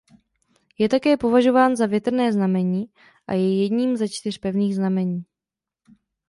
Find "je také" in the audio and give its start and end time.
0.77-1.17